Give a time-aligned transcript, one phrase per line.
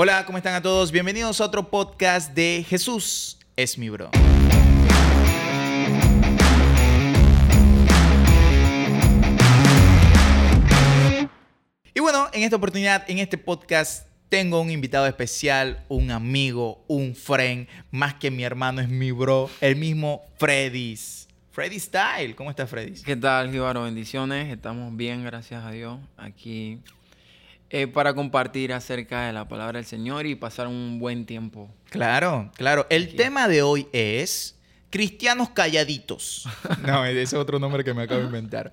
[0.00, 0.92] Hola, ¿cómo están a todos?
[0.92, 4.12] Bienvenidos a otro podcast de Jesús es mi bro.
[11.92, 17.16] Y bueno, en esta oportunidad, en este podcast, tengo un invitado especial, un amigo, un
[17.16, 21.26] friend, más que mi hermano, es mi bro, el mismo Freddy's.
[21.50, 23.02] Freddy Style, ¿cómo estás, Freddy?
[23.02, 23.82] ¿Qué tal, Gibaro?
[23.82, 26.78] Bendiciones, estamos bien, gracias a Dios, aquí
[27.70, 31.68] eh, para compartir acerca de la palabra del Señor y pasar un buen tiempo.
[31.90, 32.86] Claro, claro.
[32.88, 36.48] El tema de hoy es cristianos calladitos.
[36.86, 38.72] no, ese es otro nombre que me acabo de inventar.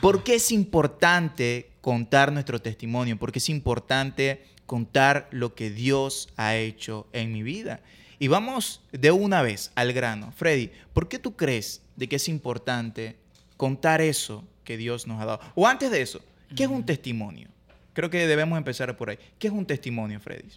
[0.00, 3.18] ¿Por qué es importante contar nuestro testimonio?
[3.18, 7.80] ¿Por qué es importante contar lo que Dios ha hecho en mi vida?
[8.18, 10.32] Y vamos de una vez al grano.
[10.34, 13.16] Freddy, ¿por qué tú crees de que es importante
[13.58, 15.40] contar eso que Dios nos ha dado?
[15.54, 16.22] O antes de eso,
[16.56, 17.51] ¿qué es un testimonio?
[17.92, 19.18] Creo que debemos empezar por ahí.
[19.38, 20.48] ¿Qué es un testimonio, Freddy?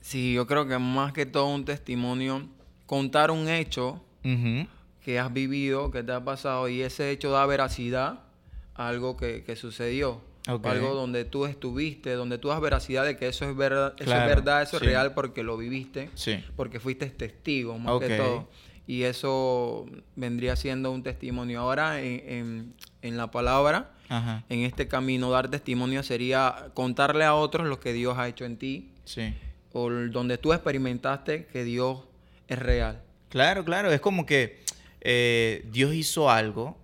[0.00, 2.48] Sí, yo creo que más que todo un testimonio,
[2.86, 4.02] contar un hecho
[5.02, 8.20] que has vivido, que te ha pasado, y ese hecho da veracidad
[8.74, 10.20] a algo que, sucedió.
[10.46, 14.26] Algo donde tú estuviste, donde tú das veracidad de que eso es verdad, eso es
[14.26, 16.10] verdad, eso es real porque lo viviste,
[16.56, 18.48] porque fuiste testigo más que todo.
[18.88, 19.84] Y eso
[20.16, 21.60] vendría siendo un testimonio.
[21.60, 23.90] Ahora, en, la palabra,
[24.48, 28.56] en este camino, dar testimonio sería contarle a otros lo que Dios ha hecho en
[28.56, 28.90] ti.
[29.74, 31.98] O donde tú experimentaste que Dios
[32.48, 33.02] es real.
[33.28, 33.92] Claro, claro.
[33.92, 34.64] Es como que
[35.02, 36.78] eh, Dios hizo algo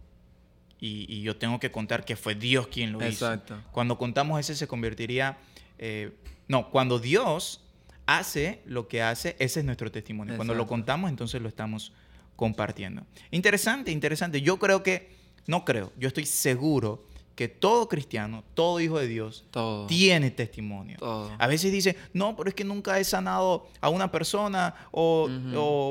[0.79, 3.55] y, yo tengo que contar que fue Dios quien lo Exacto.
[3.55, 3.65] hizo.
[3.73, 5.39] Cuando contamos ese se convertiría...
[5.79, 6.13] Eh,
[6.49, 7.64] no, cuando Dios
[8.07, 10.37] hace lo que hace, ese es nuestro testimonio.
[10.37, 11.93] Cuando lo contamos, entonces lo estamos
[12.37, 13.03] compartiendo.
[13.31, 14.41] Interesante, interesante.
[14.43, 15.11] Yo creo que,
[15.47, 19.45] no creo, yo estoy seguro que todo cristiano, todo hijo de Dios,
[19.89, 20.99] tiene testimonio.
[21.39, 25.29] A veces dice, no, pero es que nunca he sanado a una persona o,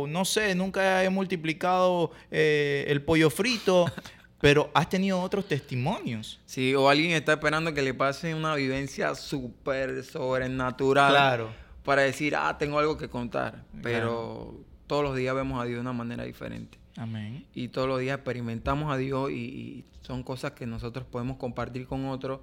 [0.07, 3.85] no sé, nunca he multiplicado eh, el pollo frito.
[4.43, 6.37] pero has tenido otros testimonios.
[6.45, 11.11] Sí, o alguien está esperando que le pase una vivencia súper sobrenatural.
[11.11, 11.62] Claro.
[11.83, 13.65] Para decir, ah, tengo algo que contar.
[13.81, 16.77] Pero todos los días vemos a Dios de una manera diferente.
[16.97, 17.45] Amén.
[17.53, 22.05] Y todos los días experimentamos a Dios y, son cosas que nosotros podemos compartir con
[22.07, 22.41] otros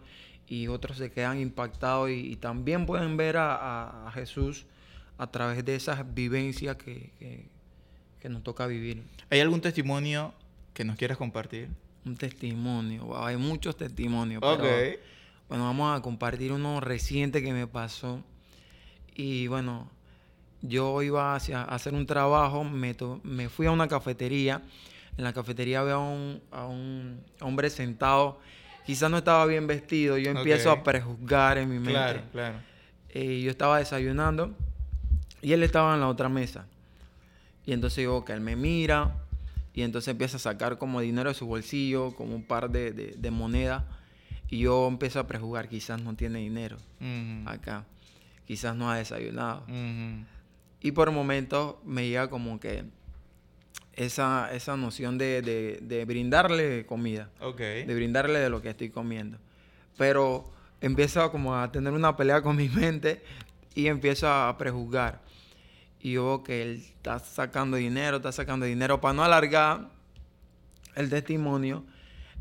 [0.49, 4.67] y otros se quedan impactados y, también pueden ver a, Jesús
[5.19, 7.49] a través de esas vivencias que,
[8.29, 9.03] nos toca vivir.
[9.31, 10.35] ¿Hay algún testimonio
[10.75, 11.69] que nos quieras compartir?
[12.05, 14.43] Un testimonio, hay muchos testimonios.
[14.43, 14.99] Pero,
[15.49, 18.25] bueno, vamos a compartir uno reciente que me pasó.
[19.15, 19.91] Y bueno,
[20.63, 24.63] yo iba hacia, a hacer un trabajo, me, me fui a una cafetería.
[25.17, 28.41] En la cafetería veo a un, hombre sentado,
[28.87, 30.17] quizás no estaba bien vestido.
[30.19, 31.93] Yo empiezo a prejuzgar en mi mente.
[31.93, 32.59] Claro, claro.
[33.11, 34.55] Eh, yo estaba desayunando
[35.43, 36.67] y él estaba en la otra mesa.
[37.67, 39.15] Y entonces digo que él me mira,
[39.75, 43.31] y entonces empieza a sacar como dinero de su bolsillo, como un par de, de,
[43.31, 43.85] monedas.
[44.49, 46.77] Y yo empiezo a prejugar, quizás no tiene dinero
[47.47, 47.85] acá.
[48.47, 49.65] Quizás no ha desayunado.
[50.81, 52.85] Y por momentos me llega como que
[53.95, 55.43] esa, esa noción de,
[55.83, 57.31] de, brindarle comida.
[57.87, 59.39] De brindarle de lo que estoy comiendo.
[59.97, 63.23] Pero empiezo como a tener una pelea con mi mente
[63.75, 65.21] y empiezo a prejuzgar
[66.01, 69.01] y yo veo que él está sacando dinero, está sacando dinero.
[69.01, 69.91] Para no alargar
[70.95, 71.85] el testimonio,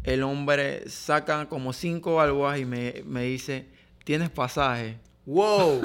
[0.03, 3.67] el hombre saca como cinco balboas y me, dice,
[4.05, 4.97] ¿tienes pasaje?
[5.29, 5.81] ¡Wow!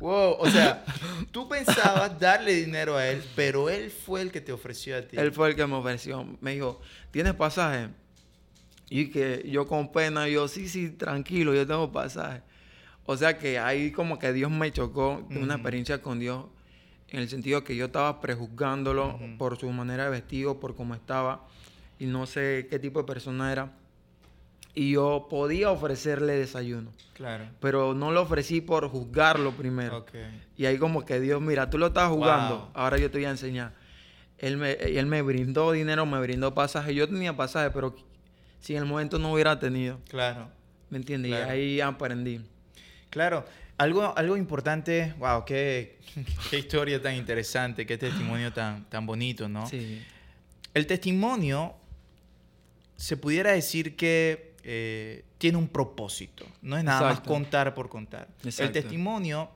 [0.00, 0.84] Wow, o sea,
[1.30, 5.16] tú pensabas darle dinero a él, pero él fue el que te ofreció a ti.
[5.16, 6.26] Él fue el que me ofreció.
[6.40, 6.80] Me dijo,
[7.12, 7.88] ¿tienes pasaje?
[8.90, 12.42] Y que yo con pena, yo, sí, sí, tranquilo, yo tengo pasaje.
[13.04, 16.46] O sea que ahí como que Dios me chocó, una experiencia con Dios
[17.08, 21.46] en el sentido que yo estaba prejuzgándolo por su manera de vestido, por cómo estaba,
[22.00, 23.72] y no sé qué tipo de persona era.
[24.78, 26.92] Y yo podía ofrecerle desayuno.
[27.14, 27.48] Claro.
[27.60, 30.04] Pero no lo ofrecí por juzgarlo primero.
[30.54, 33.30] Y ahí como que Dios, mira, tú lo estás jugando, ahora yo te voy a
[33.30, 33.72] enseñar.
[34.36, 36.94] Él me, él me brindó dinero, me brindó pasaje.
[36.94, 37.96] Yo tenía pasaje, pero
[38.60, 39.98] si en el momento no hubiera tenido.
[40.10, 40.50] Claro.
[40.90, 41.30] ¿Me entiendes?
[41.30, 42.42] Y ahí aprendí.
[43.08, 43.46] Claro.
[43.78, 45.98] Algo, algo importante, wow, qué,
[46.50, 49.66] qué historia tan interesante, qué testimonio tan, tan bonito, ¿no?
[49.66, 50.02] Sí.
[50.74, 51.74] El testimonio
[52.96, 58.26] se pudiera decir que eh, tiene un propósito, no es nada más contar por contar.
[58.42, 59.48] El testimonio,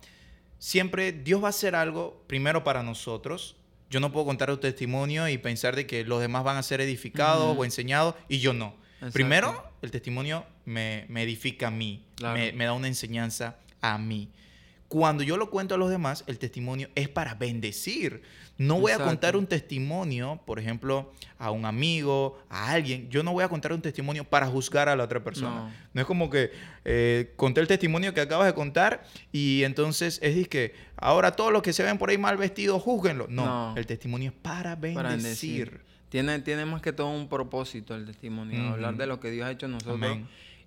[0.60, 3.56] siempre Dios va a hacer algo primero para nosotros.
[3.90, 6.80] Yo no puedo contar un testimonio y pensar de que los demás van a ser
[6.80, 8.76] edificados o enseñados y yo no.
[9.12, 14.28] Primero, el testimonio me, me edifica a mí, me, me, da una enseñanza a mí.
[14.90, 18.22] Cuando yo lo cuento a los demás, el testimonio es para bendecir.
[18.58, 23.08] No voy a contar un testimonio, por ejemplo, a un amigo, a alguien.
[23.08, 25.72] Yo no voy a contar un testimonio para juzgar a la otra persona.
[25.94, 26.50] No, es como que
[26.84, 31.62] eh, conté el testimonio que acabas de contar y entonces es que ahora todos los
[31.62, 33.28] que se ven por ahí mal vestidos, júzguenlo.
[33.30, 35.82] No, el testimonio es para bendecir.
[36.08, 39.52] Tiene, tiene más que todo un propósito el testimonio, hablar de lo que Dios ha
[39.52, 40.18] hecho en nosotros.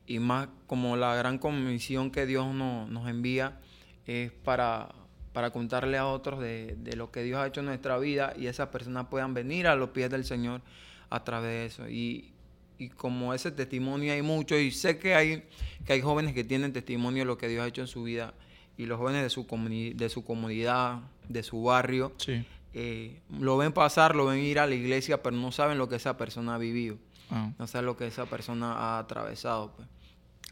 [0.08, 3.60] Y más como la gran comisión que Dios nos envía
[4.08, 4.90] es para,
[5.34, 8.70] para contarle a otros de, lo que Dios ha hecho en nuestra vida y esas
[8.70, 10.62] personas puedan venir a los pies del Señor
[11.10, 11.90] a través de eso.
[11.90, 12.30] Y,
[12.98, 15.44] como ese testimonio hay mucho, y sé que hay,
[15.86, 18.34] que hay jóvenes que tienen testimonio de lo que Dios ha hecho en su vida,
[18.78, 19.48] y los jóvenes de su,
[19.96, 21.00] de su comunidad,
[21.30, 22.12] de su barrio,
[22.74, 25.96] eh, lo ven pasar, lo ven ir a la iglesia, pero no saben lo que
[25.96, 26.98] esa persona ha vivido,
[27.30, 27.52] ah.
[27.58, 29.72] no saben lo que esa persona ha atravesado.
[29.78, 29.88] Pues.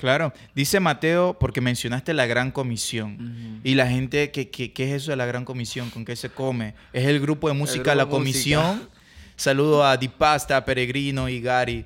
[0.01, 3.61] Claro, dice Mateo, porque mencionaste la gran comisión.
[3.63, 5.91] Y la gente, ¿qué, ¿qué, es eso de la gran comisión?
[5.91, 6.73] ¿Con qué se come?
[6.91, 8.89] Es el grupo de música La Comisión.
[9.35, 11.85] Saludo a Dipasta, Peregrino y Gary.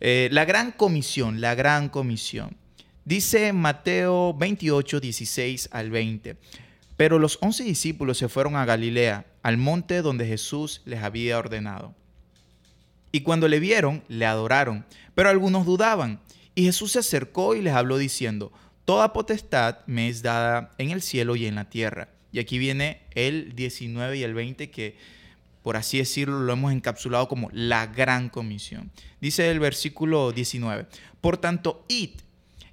[0.00, 2.56] Eh, la gran comisión, la gran comisión.
[3.04, 6.36] Dice Mateo 28, 16 al 20.
[6.96, 11.94] Pero los once discípulos se fueron a Galilea, al monte donde Jesús les había ordenado.
[13.12, 14.84] Y cuando le vieron, le adoraron,
[15.14, 16.18] pero algunos dudaban.
[16.58, 18.50] Y Jesús se acercó y les habló diciendo,
[18.84, 22.08] Toda potestad me es dada en el cielo y en la tierra.
[22.32, 24.96] Y aquí viene el 19 y el 20 que,
[25.62, 28.90] por así decirlo, lo hemos encapsulado como la gran comisión.
[29.20, 30.88] Dice el versículo 19,
[31.20, 32.10] Por tanto, id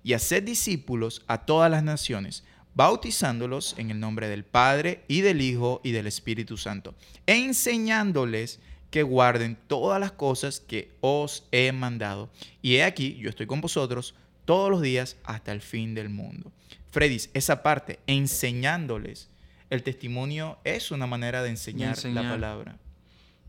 [0.03, 2.43] y haced discípulos a todas las naciones,
[2.73, 6.95] bautizándolos en el nombre del Padre y del Hijo y del Espíritu Santo,
[7.27, 8.59] e enseñándoles
[8.95, 12.29] que guarden todas las cosas que os he mandado.
[12.61, 14.15] Y he aquí, yo estoy con vosotros
[14.45, 16.53] todos los días hasta el fin del mundo.
[16.91, 19.27] Freddy, esa parte, enseñándoles,
[19.69, 22.77] el testimonio es una manera de enseñar, la palabra.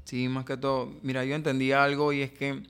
[0.02, 0.93] Sí, más que todo.
[1.02, 2.64] Mira, yo entendí algo y es que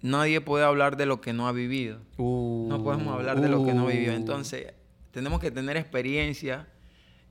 [0.00, 1.98] nadie puede hablar de lo que no ha vivido.
[2.16, 4.12] no podemos hablar de lo que no ha vivido.
[4.12, 4.16] Uh.
[4.18, 4.72] Entonces,
[5.10, 6.68] tenemos que tener experiencia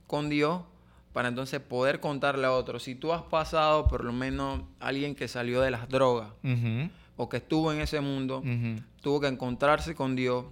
[0.06, 0.60] con Dios
[1.14, 2.82] para entonces poder contarle a otros.
[2.82, 6.28] Si tú has pasado por lo menos alguien que salió de las drogas
[7.16, 8.42] o que estuvo en ese mundo,
[9.00, 10.44] tuvo que encontrarse con Dios,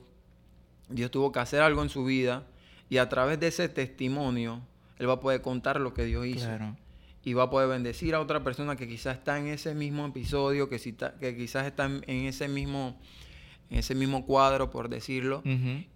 [0.89, 2.47] Dios tuvo que hacer algo en su vida
[2.89, 4.61] y a través de ese testimonio,
[4.99, 6.49] él va a poder contar lo que Dios hizo.
[7.25, 10.69] Y va a poder bendecir a otra persona que quizás está en ese mismo episodio,
[10.69, 10.79] que,
[11.21, 12.97] que quizás está en ese mismo
[13.69, 15.43] en ese mismo cuadro, por decirlo,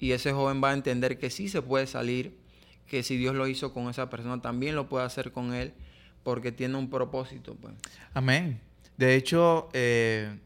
[0.01, 2.39] y ese joven va a entender que sí se puede salir
[2.87, 5.75] que si Dios lo hizo con esa persona, también lo puede hacer con él,
[6.23, 7.55] porque tiene un propósito.
[7.55, 7.75] Pues.
[8.15, 8.61] Amén.
[8.97, 10.39] De hecho, eh,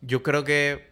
[0.00, 0.88] yo creo que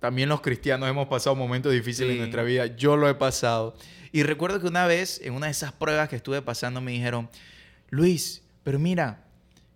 [0.00, 2.66] también los cristianos hemos pasado momentos difíciles en nuestra vida.
[2.76, 3.74] Yo lo he pasado.
[4.12, 7.28] Y recuerdo que una vez, en una de esas pruebas que estuve pasando, me dijeron,
[7.90, 9.24] Luis, pero mira,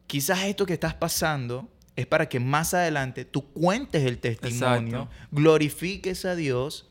[0.06, 6.24] quizás esto que estás pasando es para que más adelante tú cuentes el testimonio, glorifiques
[6.24, 6.88] a Dios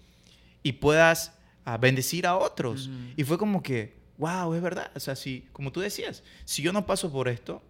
[0.64, 1.34] y puedas
[1.66, 2.90] a bendecir a otros.
[3.16, 4.92] Y fue como que, wow, es verdad.
[4.96, 7.62] O sea, si, como tú decías, si yo no paso por esto,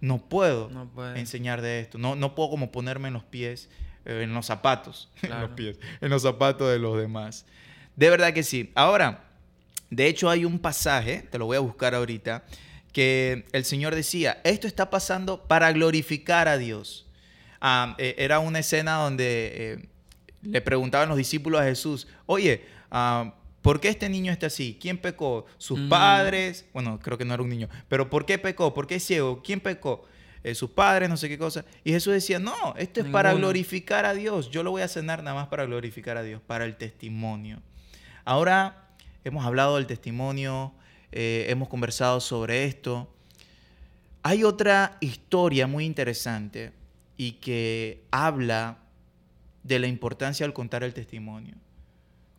[0.00, 0.70] no puedo
[1.14, 1.98] enseñar de esto.
[1.98, 3.68] No, no puedo como ponerme en los pies,
[4.04, 7.46] eh, en los zapatos, en los pies, en los zapatos de los demás.
[7.96, 8.72] De verdad que sí.
[8.74, 9.24] Ahora,
[9.90, 12.44] de hecho hay un pasaje, te lo voy a buscar ahorita,
[12.92, 17.06] que el Señor decía, esto está pasando para glorificar a Dios.
[17.60, 19.88] Ah, e, era una escena donde eh,
[20.42, 23.30] le preguntaban los discípulos a Jesús, oye, uh,
[23.62, 24.78] ¿Por qué este niño está así?
[24.80, 25.46] ¿Quién pecó?
[25.58, 25.88] ¿Sus mm.
[25.88, 26.64] padres?
[26.72, 27.68] Bueno, creo que no era un niño.
[27.88, 28.72] Pero ¿por qué pecó?
[28.72, 29.42] ¿Por qué es ciego?
[29.42, 30.04] ¿Quién pecó?
[30.42, 31.66] Eh, sus padres, no sé qué cosa.
[31.84, 34.50] Y Jesús decía, no, esto es para glorificar a Dios.
[34.50, 37.60] Yo lo voy a cenar nada más para glorificar a Dios, para el testimonio.
[38.24, 38.88] Ahora
[39.24, 40.72] hemos hablado del testimonio,
[41.12, 43.12] eh, hemos conversado sobre esto.
[44.22, 46.72] Hay otra historia muy interesante
[47.18, 48.78] y que habla
[49.62, 51.54] de la importancia al contar el testimonio.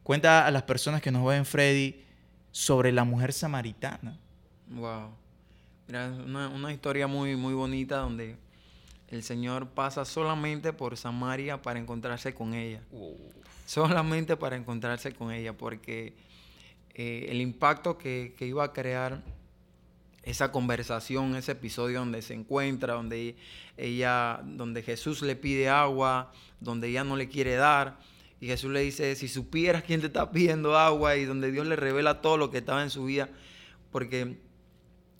[0.03, 2.03] Cuenta a las personas que nos ven, Freddy,
[2.51, 4.17] sobre la mujer samaritana.
[4.67, 5.11] Wow.
[5.87, 8.37] Mira, una, una historia muy, muy bonita donde
[9.11, 12.81] el Señor pasa solamente por Samaria para encontrarse con ella.
[13.65, 16.13] Solamente para encontrarse con ella, porque
[16.93, 19.21] eh, el impacto que, que, iba a crear
[20.23, 23.35] esa conversación, ese episodio donde se encuentra, donde
[23.75, 27.97] ella, donde Jesús le pide agua, donde ella no le quiere dar,
[28.41, 31.75] y Jesús le dice, si supieras quién te está pidiendo agua y donde Dios le
[31.75, 33.29] revela todo lo que estaba en su vida,
[33.91, 34.35] porque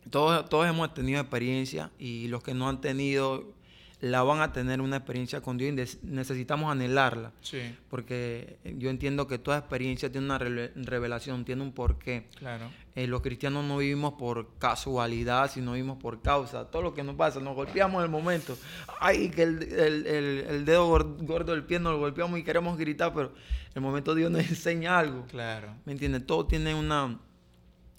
[0.09, 3.53] todos, todos hemos tenido experiencia y los que no han tenido
[4.01, 7.31] la van a tener una experiencia con Dios y necesitamos anhelarla.
[7.41, 7.59] Sí.
[7.89, 12.25] Porque yo entiendo que toda experiencia tiene una revelación, tiene un porqué.
[12.39, 12.71] Claro.
[12.93, 16.69] Eh, los cristianos no vivimos por casualidad, sino vivimos por causa.
[16.69, 18.57] Todo lo que nos pasa, nos golpeamos en el momento.
[18.99, 23.75] Ay, que el, dedo gordo del pie nos lo golpeamos y queremos gritar, pero en
[23.75, 25.25] el momento Dios nos enseña algo.
[25.27, 25.73] Claro.
[25.85, 26.25] ¿Me entiendes?
[26.25, 27.17] Todo tiene una,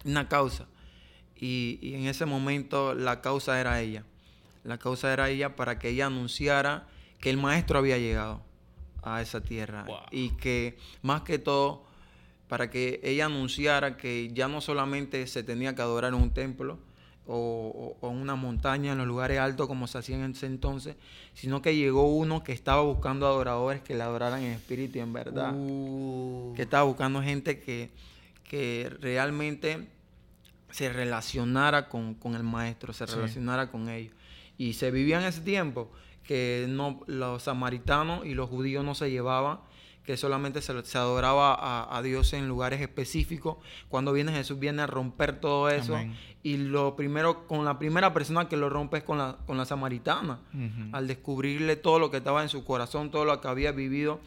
[0.04, 0.66] una causa.
[1.36, 4.04] Y, y, en ese momento la causa era ella.
[4.62, 6.86] La causa era ella para que ella anunciara
[7.18, 8.42] que el maestro había llegado
[9.02, 9.86] a esa tierra.
[10.10, 11.84] Y que más que todo
[12.52, 16.78] para que ella anunciara que ya no solamente se tenía que adorar en un templo
[17.26, 20.96] o, en una montaña, en los lugares altos como se hacía en ese entonces,
[21.32, 25.14] sino que llegó uno que estaba buscando adoradores que le adoraran en espíritu y en
[25.14, 25.54] verdad.
[25.56, 26.52] Uh.
[26.54, 27.88] Que estaba buscando gente que,
[28.44, 29.88] que realmente
[30.72, 34.12] se relacionara con, el maestro, se relacionara con ellos.
[34.58, 35.90] Y se vivía en ese tiempo
[36.22, 39.60] que no, los samaritanos y los judíos no se llevaban
[40.04, 43.56] que solamente se, adoraba a, Dios en lugares específicos.
[43.88, 45.96] Cuando viene Jesús viene a romper todo eso.
[46.42, 49.64] Y lo primero, con la primera persona que lo rompe es con la, con la
[49.64, 50.40] samaritana.
[50.92, 54.20] Al descubrirle todo lo que estaba en su corazón, todo lo que había vivido.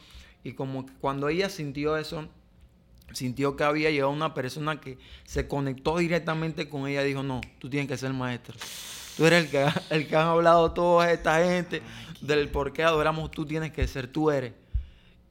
[0.44, 2.30] Y como cuando ella sintió eso,
[3.12, 7.70] sintió que había llegado una persona que se conectó directamente con ella, dijo, no, tú
[7.70, 8.56] tienes que ser maestro.
[9.18, 11.82] Tú eres el que, el que han hablado toda esta gente
[12.22, 14.54] del por qué adoramos, tú tienes que ser, tú eres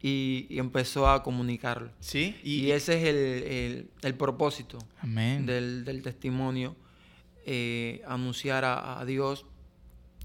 [0.06, 1.90] y, empezó a comunicarlo.
[1.98, 2.36] Sí.
[2.44, 6.76] Y, ese es el, propósito Del, testimonio,
[7.46, 9.46] eh, anunciar a, Dios,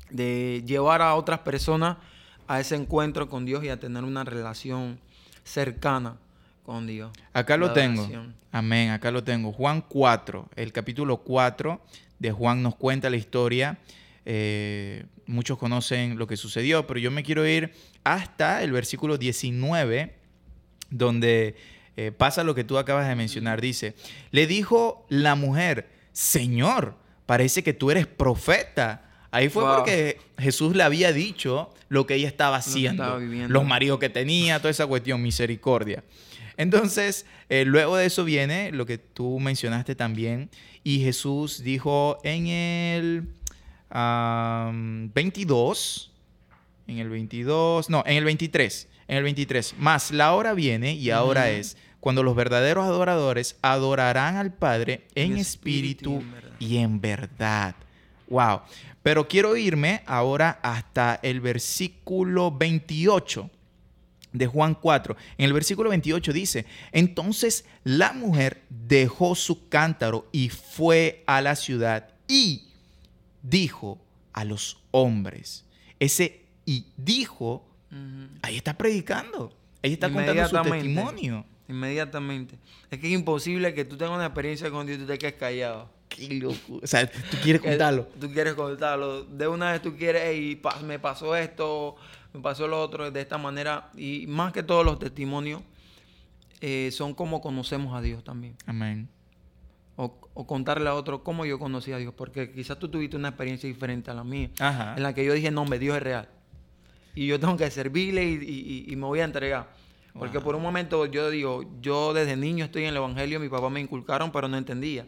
[0.10, 1.96] de llevar a otras personas
[2.46, 5.00] a ese encuentro con Dios y a tener una relación
[5.46, 6.18] cercana
[6.66, 7.14] con Dios.
[7.32, 8.06] Acá lo tengo.
[8.52, 9.54] Amén, acá lo tengo.
[9.54, 11.80] Juan 4, el capítulo 4
[12.20, 13.78] de Juan nos cuenta la historia.
[14.26, 17.72] Eh, muchos conocen lo que sucedió, pero yo me quiero ir
[18.04, 20.16] hasta el versículo 19,
[20.90, 21.56] donde
[21.96, 23.62] eh, pasa lo que tú acabas de mencionar.
[23.62, 23.96] Dice,
[24.32, 26.96] le dijo la mujer, Señor,
[27.26, 29.06] parece que tú eres profeta.
[29.32, 34.10] Ahí fue porque Jesús le había dicho lo que ella estaba haciendo, los maridos que
[34.10, 36.04] tenía, toda esa cuestión, misericordia.
[36.58, 40.50] Entonces, eh, luego de eso viene lo que tú mencionaste también,
[40.84, 43.28] y Jesús dijo en el
[43.92, 46.12] 22,
[46.88, 51.10] en el 22, no, en el 23, en el 23, más la hora viene y
[51.10, 56.24] ahora es cuando los verdaderos adoradores adorarán al Padre en, espíritu,
[56.60, 57.76] y en verdad.
[58.28, 58.62] Wow.
[59.04, 63.50] Pero quiero irme ahora hasta el versículo 28
[64.32, 65.16] de Juan 4.
[65.38, 71.56] En el versículo 28 dice, entonces la mujer dejó su cántaro y fue a la
[71.56, 72.69] ciudad y
[73.42, 74.00] dijo
[74.34, 75.66] a los hombres.
[76.00, 77.66] Ese y dijo,
[78.42, 79.56] ahí está predicando.
[79.84, 81.46] Ahí está contando su testimonio.
[81.68, 82.58] Inmediatamente.
[82.90, 85.36] Es que es imposible que tú tengas una experiencia con Dios y tú te quedes
[85.36, 85.90] callado.
[86.10, 86.80] Qué loco.
[86.82, 88.08] O sea, tú quieres contarlo.
[88.20, 89.24] Tú quieres contarlo.
[89.24, 91.96] De una vez tú quieres, y me pasó esto,
[92.34, 93.92] me pasó lo otro, de esta manera.
[93.96, 95.62] Y más que todos los testimonios,
[96.62, 98.56] eh, son como conocemos a Dios también.
[98.66, 99.10] Amén
[100.02, 103.68] o, contarle a otro cómo yo conocí a Dios, porque quizás tú tuviste una experiencia
[103.68, 104.50] diferente a la mía,
[104.96, 106.30] en la que yo dije, no, hombre, Dios es real.
[107.16, 109.70] Y yo tengo que servirle y, me voy a entregar.
[110.14, 113.70] Porque por un momento yo digo, yo desde niño estoy en el Evangelio, mi papá
[113.70, 115.06] me inculcaron, pero no entendía.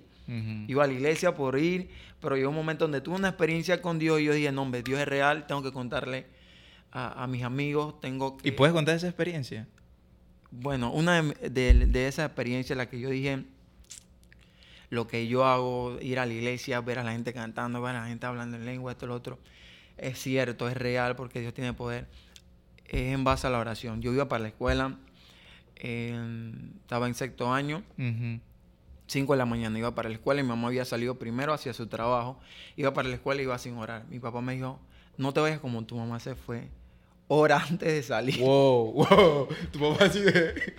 [0.68, 3.98] Iba a la iglesia por ir, pero llegó un momento donde tuve una experiencia con
[3.98, 6.26] Dios y yo dije, no, hombre, Dios es real, tengo que contarle
[6.92, 8.50] a, mis amigos, tengo que...
[8.50, 9.68] ¿Y puedes contar esa experiencia?
[10.52, 13.46] Bueno, una de, de, de esa experiencia, la que yo dije,
[14.92, 18.02] lo que yo hago, ir a la iglesia, ver a la gente cantando, ver a
[18.02, 19.40] la gente hablando en lengua, esto, lo otro,
[19.98, 22.08] es cierto, es real porque Dios tiene poder.
[22.86, 24.02] Es en base a la oración.
[24.02, 24.98] Yo iba para la escuela,
[25.76, 27.84] estaba en sexto año,
[29.08, 31.74] 5 de la mañana iba para la escuela y mi mamá había salido primero hacia
[31.74, 32.38] su trabajo.
[32.76, 34.06] Iba para la escuela y iba sin orar.
[34.10, 34.78] Mi papá me dijo,
[35.16, 36.68] no te vayas como tu mamá se fue.
[37.30, 38.40] Ora antes de salir.
[38.40, 39.48] Wow, wow.
[39.72, 40.74] Tu mamá así de...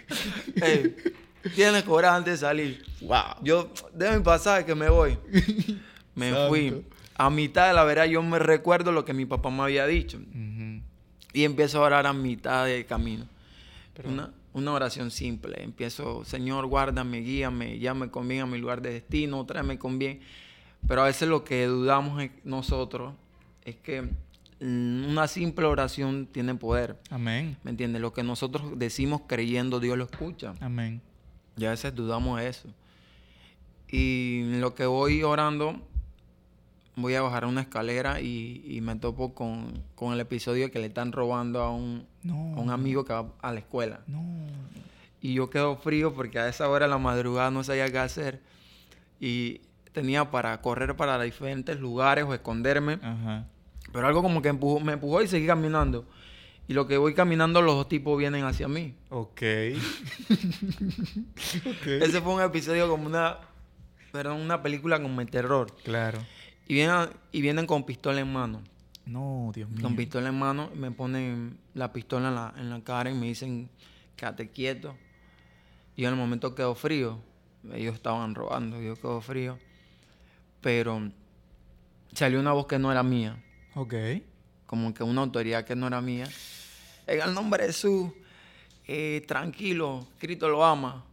[1.54, 2.84] Tienes que orar antes de salir.
[3.00, 3.42] Wow.
[3.42, 5.18] Yo, déjame pasar que me voy.
[6.14, 6.84] me fui.
[7.14, 10.20] A mitad de la verdad yo me recuerdo lo que mi papá me había dicho.
[11.32, 13.26] Y empiezo a orar a mitad del camino.
[14.04, 15.62] Una, una, oración simple.
[15.62, 20.20] Empiezo, Señor, guárdame, guíame, llame con bien a mi lugar de destino, tráeme con bien.
[20.86, 23.14] Pero a veces lo que dudamos nosotros
[23.64, 24.08] es que
[24.60, 26.96] una simple oración tiene poder.
[27.10, 27.56] Amén.
[27.64, 28.00] ¿Me entiendes?
[28.00, 30.54] Lo que nosotros decimos creyendo, Dios lo escucha.
[30.60, 31.00] Amén.
[31.56, 32.68] Y a veces dudamos eso.
[33.88, 35.76] Y en lo que voy orando,
[36.96, 39.82] voy a bajar una escalera y, me topo con,
[40.12, 44.00] el episodio que le están robando a un, un amigo que va a la escuela.
[45.20, 48.40] Y yo quedo frío porque a esa hora de la madrugada no sabía qué hacer.
[49.20, 49.60] y
[49.92, 52.98] tenía para correr para diferentes lugares o esconderme.
[53.92, 56.06] Pero algo como que me empujó y seguí caminando.
[56.68, 58.94] Y lo que voy caminando, los dos tipos vienen hacia mí.
[59.10, 59.42] Ok.
[61.84, 63.38] Ese fue un episodio como una,
[64.12, 65.74] perdón, una película como terror.
[65.82, 66.18] Claro.
[66.68, 68.62] Y vienen, y vienen con pistola en mano.
[69.04, 69.82] No, Dios mío.
[69.82, 73.26] Con pistola en mano, me ponen la pistola en la, en la cara y me
[73.26, 73.68] dicen,
[74.16, 74.94] quédate quieto.
[75.96, 77.20] Y en el momento quedó frío.
[77.72, 79.58] Ellos estaban robando, yo quedó frío.
[80.60, 81.10] Pero
[82.12, 83.42] salió una voz que no era mía.
[83.74, 83.94] Ok.
[84.66, 86.26] Como que una autoridad que no era mía.
[87.06, 88.10] En el nombre de Jesús,
[88.86, 91.04] eh, tranquilo, Cristo lo ama.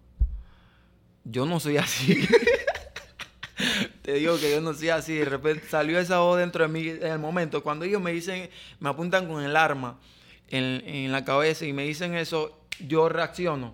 [1.23, 2.27] Yo no soy así.
[4.01, 5.15] Te digo que yo no soy así.
[5.15, 7.61] De repente salió esa voz dentro de mí en el momento.
[7.61, 9.99] Cuando ellos me dicen, me apuntan con el arma
[10.47, 13.73] en, la cabeza y me dicen eso, yo reacciono.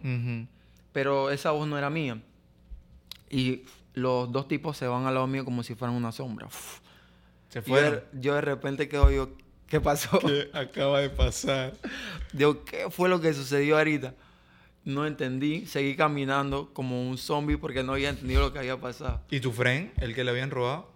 [0.92, 2.22] Pero esa voz no era mía.
[3.30, 6.48] Y los dos tipos se van al lado mío como si fueran una sombra.
[7.50, 8.02] Se fueron.
[8.14, 9.30] Yo, de repente quedo yo,
[9.68, 10.20] ¿qué pasó?
[10.20, 11.74] ¿Qué acaba de pasar?
[12.34, 14.14] Digo, ¿qué fue lo que sucedió ahorita?
[14.84, 19.22] No entendí, seguí caminando como un zombie porque no había entendido lo que había pasado.
[19.32, 20.94] ¿Y tu friend, el que le habían robado?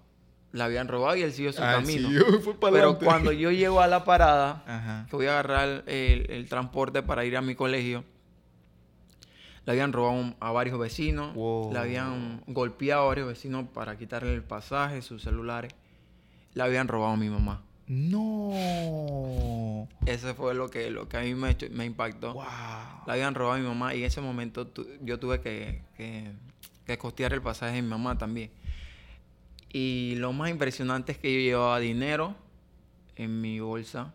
[0.51, 2.09] La habían robado y él siguió su ah, camino.
[2.71, 7.35] Pero cuando yo llego a la parada, que voy a agarrar el, transporte para ir
[7.35, 8.03] a mi colegio,
[9.65, 11.35] le habían robado a varios vecinos,
[11.71, 15.73] le habían golpeado a varios vecinos para quitarle el pasaje, sus celulares.
[16.53, 17.63] Le habían robado a mi mamá.
[17.89, 19.87] No.
[20.05, 22.33] Ese fue lo que, lo que a mí me, me impactó.
[22.33, 22.43] Wow.
[23.07, 27.33] La habían robado a mi mamá y en ese momento yo tuve que, que, costear
[27.33, 28.51] el pasaje de mi mamá también.
[29.73, 32.35] Y lo más impresionante es que yo llevaba dinero
[33.15, 34.13] en mi bolsa.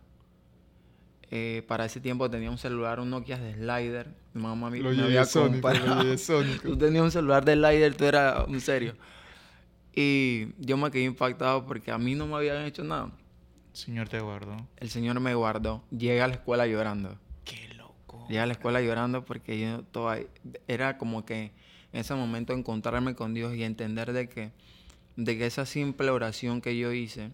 [1.32, 4.06] Eh, para ese tiempo tenía un celular, un Nokia de slider.
[4.34, 6.04] Mi mamá me, lo me había comprado.
[6.62, 8.94] tú tenías un celular de slider, tú eras un serio.
[9.92, 13.10] Y yo me quedé impactado porque a mí no me habían hecho nada.
[13.74, 14.56] Señor te guardó.
[14.76, 15.82] El Señor me guardó.
[15.90, 17.18] Llega a la escuela llorando.
[17.44, 18.24] Qué loco.
[18.28, 20.14] Llega a la escuela llorando porque yo todo
[20.68, 21.50] era como que
[21.92, 24.52] en ese momento encontrarme con Dios y entender de que,
[25.16, 27.32] de que esa simple oración que yo hice,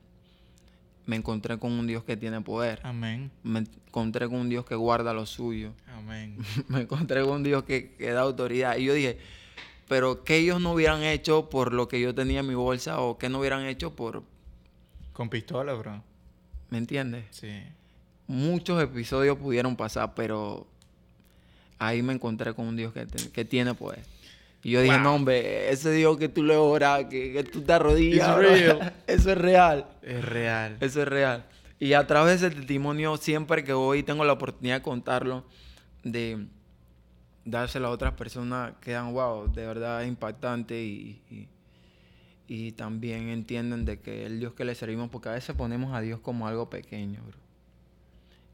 [1.04, 2.80] me encontré con un Dios que tiene poder.
[2.84, 3.30] Amén.
[3.42, 5.72] Me encontré con un Dios que guarda lo suyo.
[5.88, 6.38] Amén.
[6.68, 8.78] me encontré con un Dios que, que da autoridad.
[8.78, 9.18] Y yo dije,
[9.88, 13.18] pero ¿qué ellos no hubieran hecho por lo que yo tenía en mi bolsa o
[13.18, 14.22] qué no hubieran hecho por...
[15.12, 16.02] Con pistola, bro.
[16.70, 17.24] ¿Me entiendes?
[17.30, 17.62] Sí.
[18.26, 20.66] Muchos episodios pudieron pasar, pero
[21.78, 24.04] ahí me encontré con un Dios que, que tiene poder.
[24.62, 28.28] Y yo dije, no, hombre, ese Dios que tú le oras, que, tú te arrodillas,
[29.06, 29.86] eso es real.
[30.02, 30.76] Es real.
[30.80, 31.44] Eso es real.
[31.78, 35.44] Y a través del testimonio, siempre que voy tengo la oportunidad de contarlo,
[36.04, 36.46] de
[37.46, 41.48] dárselo a otras personas, quedan, wow, de verdad impactante y y
[42.72, 46.18] también entienden de que el Dios que le servimos, porque a veces ponemos a Dios
[46.18, 47.38] como algo pequeño, bro.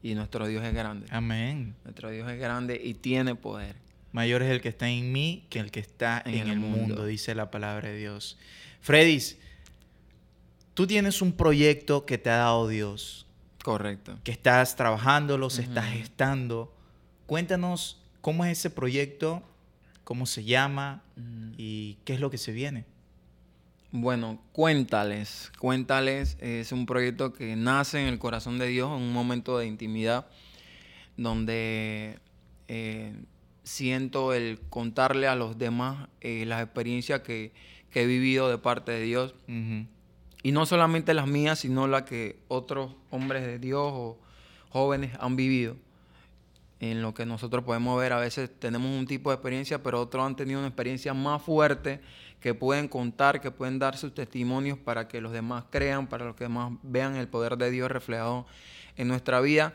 [0.03, 1.07] Y nuestro Dios es grande.
[1.09, 1.73] Amén.
[1.83, 3.75] Nuestro Dios es grande y tiene poder.
[4.11, 7.07] Mayor es el que está en mí que el que está en, el, mundo.
[7.07, 8.37] dice la palabra de Dios.
[8.81, 9.39] Fredis,
[10.75, 13.25] tú tienes un proyecto que te ha dado Dios.
[13.63, 14.19] Correcto.
[14.23, 16.71] Que estás trabajándolo, se está gestando.
[17.25, 19.41] Cuéntanos cómo es ese proyecto,
[20.03, 21.01] cómo se llama
[21.57, 22.85] y qué es lo que se viene.
[23.91, 25.51] Bueno, Cuéntales.
[25.59, 29.65] Cuéntales es un proyecto que nace en el corazón de Dios en un momento de
[29.65, 30.27] intimidad
[31.15, 32.19] donde
[32.67, 33.15] eh,
[33.63, 37.53] siento el contarle a los demás eh, las experiencias que,
[37.93, 39.33] he vivido de parte de Dios.
[40.43, 44.19] Y no solamente las mías, sino las que otros hombres de Dios o
[44.69, 45.77] jóvenes han vivido.
[46.79, 50.23] En lo que nosotros podemos ver, a veces tenemos un tipo de experiencia, pero otros
[50.23, 52.01] han tenido una experiencia más fuerte
[52.39, 56.29] que pueden contar, que pueden dar sus testimonios para que los demás crean, para que
[56.29, 58.45] los demás vean el poder de Dios reflejado
[58.95, 59.73] en nuestra vida.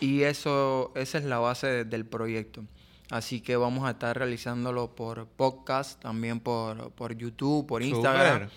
[0.00, 2.64] Y eso, esa es la base del proyecto.
[3.10, 8.48] Así que vamos a estar realizándolo por podcast, también por, por YouTube, por Instagram.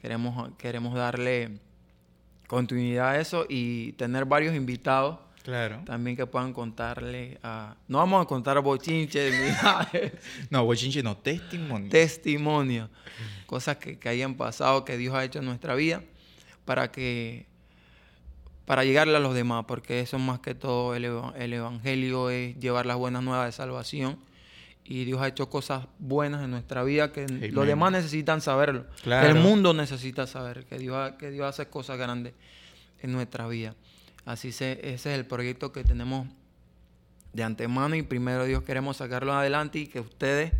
[0.00, 1.60] Queremos, queremos darle
[2.48, 5.82] continuidad a eso y tener varios invitados Claro.
[5.84, 7.74] También que puedan contarle a...
[7.88, 9.90] No vamos a contar bochinches ni nada.
[10.50, 11.90] no, bochinches no, testimonio.
[11.90, 12.90] Testimonio.
[13.46, 16.02] Cosas que, hayan pasado, que Dios ha hecho en nuestra vida,
[16.64, 17.50] para que...
[18.64, 22.96] Para llegarle a los demás, porque eso más que todo el, Evangelio es llevar las
[22.96, 24.18] buenas nuevas de salvación.
[24.84, 28.86] Y Dios ha hecho cosas buenas en nuestra vida que los demás necesitan saberlo.
[29.04, 32.34] el mundo necesita saber que Dios, que Dios hace cosas grandes
[33.00, 33.74] en nuestra vida.
[34.24, 36.28] Así se, ese es el proyecto que tenemos
[37.32, 40.52] de antemano y primero Dios queremos sacarlo adelante y que ustedes,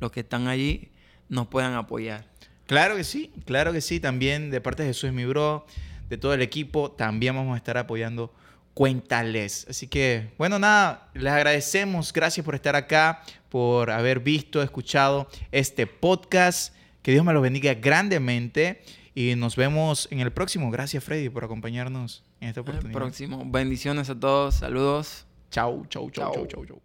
[0.00, 0.88] los que están allí,
[1.28, 2.26] nos puedan apoyar.
[2.66, 4.00] Claro que sí, claro que sí.
[4.00, 5.66] También de parte de Jesús mi bro,
[6.08, 8.32] de todo el equipo, también vamos a estar apoyando
[8.74, 9.66] Cuéntales.
[9.68, 12.10] Así que, bueno, nada, les agradecemos.
[12.10, 16.74] Gracias por estar acá, por haber visto, escuchado este podcast.
[17.02, 18.82] Que Dios me lo bendiga grandemente.
[19.14, 20.70] Y nos vemos en el próximo.
[20.70, 22.90] Gracias, Freddy, por acompañarnos en esta oportunidad.
[22.90, 23.42] El próximo.
[23.46, 24.56] Bendiciones a todos.
[24.56, 25.26] Saludos.
[25.50, 26.82] Chau, chau, chau, chau, chau, chau.